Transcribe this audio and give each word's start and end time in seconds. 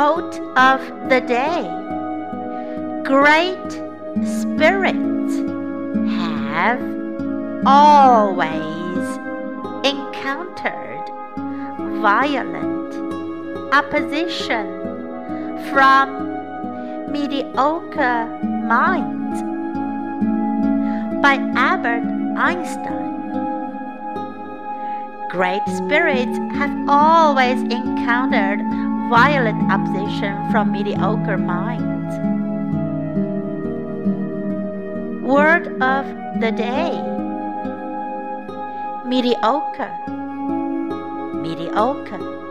Quote 0.00 0.40
of 0.56 0.80
the 1.10 1.20
day 1.20 1.60
Great 3.04 3.70
spirits 4.24 5.34
have 6.16 6.80
always 7.66 9.04
encountered 9.84 11.04
violent 12.00 12.94
opposition 13.74 14.64
from 15.70 17.12
mediocre 17.12 18.24
minds 18.42 19.42
by 21.20 21.34
Albert 21.56 22.06
Einstein. 22.38 23.20
Great 25.28 25.66
spirits 25.66 26.38
have 26.56 26.88
always 26.88 27.60
encountered 27.64 28.60
violent 29.10 29.60
opposition 29.72 30.48
from 30.52 30.70
mediocre 30.70 31.36
minds. 31.36 32.14
Word 35.20 35.66
of 35.82 36.06
the 36.40 36.52
day 36.52 36.94
mediocre, 39.04 39.90
mediocre. 41.42 42.49